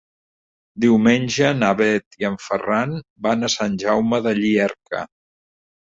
Diumenge 0.85 1.51
na 1.59 1.69
Bet 1.83 2.19
i 2.23 2.29
en 2.31 2.39
Ferran 2.47 2.99
van 3.29 3.45
a 3.45 3.53
Sant 3.61 3.79
Jaume 3.87 4.25
de 4.31 4.39
Llierca. 4.45 5.09